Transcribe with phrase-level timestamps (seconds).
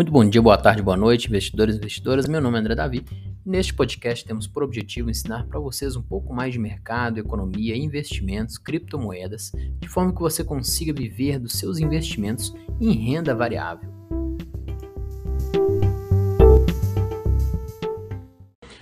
[0.00, 2.26] Muito bom dia, boa tarde, boa noite, investidores e investidoras.
[2.26, 3.04] Meu nome é André Davi.
[3.44, 8.56] Neste podcast temos por objetivo ensinar para vocês um pouco mais de mercado, economia, investimentos,
[8.56, 12.50] criptomoedas, de forma que você consiga viver dos seus investimentos
[12.80, 13.90] em renda variável.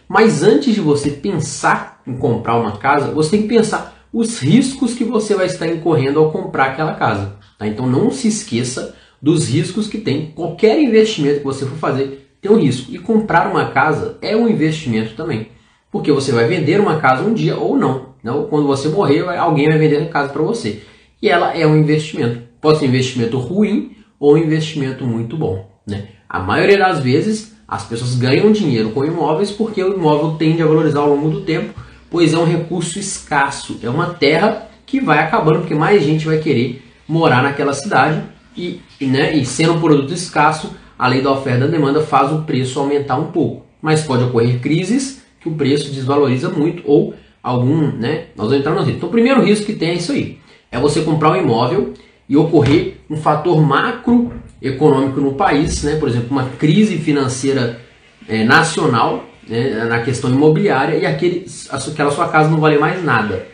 [0.09, 4.95] Mas antes de você pensar em comprar uma casa, você tem que pensar os riscos
[4.95, 7.35] que você vai estar incorrendo ao comprar aquela casa.
[7.59, 7.67] Tá?
[7.67, 10.33] Então não se esqueça dos riscos que tem.
[10.35, 12.93] Qualquer investimento que você for fazer tem um risco.
[12.93, 15.49] E comprar uma casa é um investimento também.
[15.91, 18.15] Porque você vai vender uma casa um dia ou não.
[18.23, 18.45] não?
[18.45, 20.83] Quando você morrer, alguém vai vender a casa para você.
[21.21, 22.43] E ela é um investimento.
[22.61, 25.69] Pode ser um investimento ruim ou um investimento muito bom.
[25.87, 26.09] Né?
[26.29, 30.67] A maioria das vezes as pessoas ganham dinheiro com imóveis porque o imóvel tende a
[30.67, 31.75] valorizar ao longo do tempo,
[32.11, 33.79] pois é um recurso escasso.
[33.83, 38.23] É uma terra que vai acabando porque mais gente vai querer morar naquela cidade
[38.59, 42.33] e, né, e sendo um produto escasso, a lei da oferta e da demanda faz
[42.33, 43.65] o preço aumentar um pouco.
[43.81, 48.27] Mas pode ocorrer crises que o preço desvaloriza muito ou algum, né?
[48.37, 48.97] Nós vamos entrar no risco.
[48.97, 50.39] Então, o primeiro risco que tem é isso aí:
[50.73, 51.95] é você comprar um imóvel
[52.29, 55.95] e ocorrer um fator macroeconômico no país, né?
[55.97, 57.81] Por exemplo, uma crise financeira
[58.29, 63.47] é, nacional né, na questão imobiliária e aquele, aquela sua casa não valer mais nada.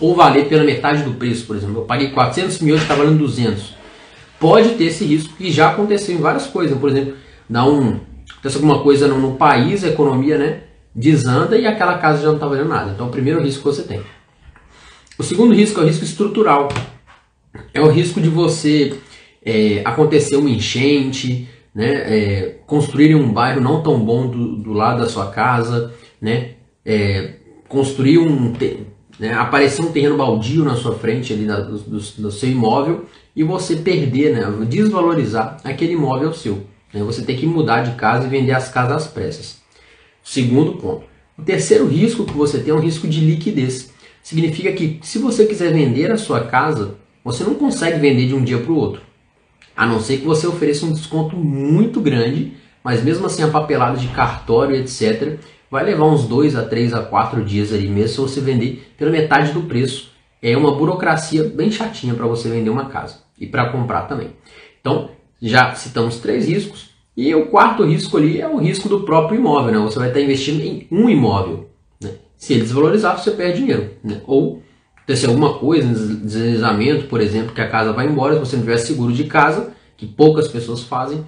[0.00, 1.82] Ou valer pela metade do preço, por exemplo.
[1.82, 3.75] Eu paguei 400 mil, hoje está valendo 200
[4.38, 6.78] pode ter esse risco e já aconteceu em várias coisas.
[6.78, 7.14] Por exemplo,
[7.48, 8.00] dá um,
[8.32, 10.62] acontece alguma coisa no, no país, a economia né,
[10.94, 12.92] desanda e aquela casa já não está valendo nada.
[12.92, 14.00] Então, o primeiro risco que você tem.
[15.18, 16.68] O segundo risco é o risco estrutural.
[17.72, 18.98] É o risco de você
[19.44, 25.00] é, acontecer uma enchente, né, é, construir um bairro não tão bom do, do lado
[25.00, 26.52] da sua casa, né,
[26.84, 27.34] é,
[27.68, 28.52] construir um,
[29.18, 33.42] né, aparecer um terreno baldio na sua frente ali na, do, do, seu imóvel e
[33.42, 36.66] você perder, né, desvalorizar aquele imóvel seu.
[36.92, 39.58] Né, você tem que mudar de casa e vender as casas às pressas.
[40.22, 41.04] Segundo ponto.
[41.38, 43.90] O terceiro risco que você tem é um risco de liquidez.
[44.22, 48.42] Significa que se você quiser vender a sua casa, você não consegue vender de um
[48.42, 49.02] dia para o outro.
[49.76, 53.98] A não ser que você ofereça um desconto muito grande, mas mesmo assim a papelada
[53.98, 55.38] de cartório, etc.,
[55.70, 59.10] vai levar uns 2 a 3 a 4 dias ali mesmo se você vender pela
[59.10, 60.10] metade do preço.
[60.42, 64.30] É uma burocracia bem chatinha para você vender uma casa e para comprar também.
[64.80, 65.10] Então,
[65.40, 66.90] já citamos três riscos.
[67.16, 69.72] E o quarto risco ali é o risco do próprio imóvel.
[69.72, 69.78] Né?
[69.78, 71.70] Você vai estar investindo em um imóvel.
[72.00, 72.10] Né?
[72.36, 73.90] Se ele desvalorizar, você perde dinheiro.
[74.04, 74.20] Né?
[74.26, 74.62] Ou
[74.96, 78.78] acontecer alguma coisa, deslizamento, por exemplo, que a casa vai embora, se você não tiver
[78.78, 81.24] seguro de casa, que poucas pessoas fazem,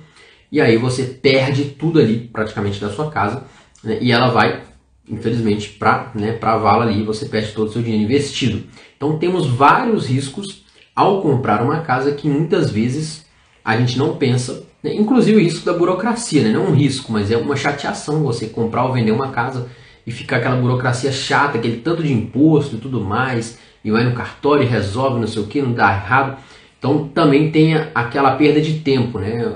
[0.51, 3.45] e aí você perde tudo ali praticamente da sua casa
[3.83, 4.63] né, e ela vai,
[5.09, 8.65] infelizmente, para né, a vala ali você perde todo o seu dinheiro investido.
[8.97, 13.27] Então temos vários riscos ao comprar uma casa que muitas vezes
[13.65, 17.13] a gente não pensa, né, inclusive o risco da burocracia, né, não é um risco,
[17.13, 19.69] mas é uma chateação você comprar ou vender uma casa
[20.07, 24.15] e ficar aquela burocracia chata, aquele tanto de imposto e tudo mais, e vai no
[24.15, 26.39] cartório e resolve não sei o que, não dá errado.
[26.79, 29.53] Então também tem aquela perda de tempo, né?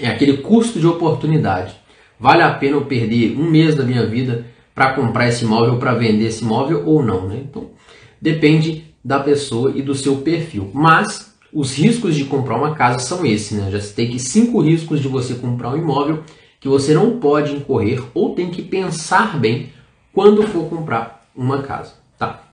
[0.00, 1.74] É aquele custo de oportunidade.
[2.22, 5.92] Vale a pena eu perder um mês da minha vida para comprar esse imóvel, para
[5.92, 7.26] vender esse imóvel ou não?
[7.26, 7.42] Né?
[7.42, 7.70] Então,
[8.20, 10.70] depende da pessoa e do seu perfil.
[10.72, 13.58] Mas os riscos de comprar uma casa são esses.
[13.58, 13.72] Né?
[13.72, 16.22] Já citei que cinco riscos de você comprar um imóvel
[16.60, 19.70] que você não pode incorrer ou tem que pensar bem
[20.12, 21.94] quando for comprar uma casa.
[22.16, 22.44] Tá?